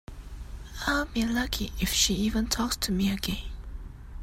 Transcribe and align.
I'll 0.87 1.05
be 1.05 1.27
lucky 1.27 1.73
if 1.79 1.93
she 1.93 2.15
even 2.15 2.47
talks 2.47 2.75
to 2.75 2.91
me 2.91 3.11
again. 3.11 3.51